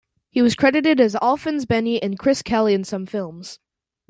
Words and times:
He 0.31 0.41
was 0.41 0.55
credited 0.55 0.99
as 0.99 1.13
Alfons 1.21 1.67
Beny 1.67 1.99
and 2.01 2.17
Chris 2.17 2.41
Kelly 2.41 2.73
in 2.73 2.83
some 2.83 3.05
films. 3.05 3.59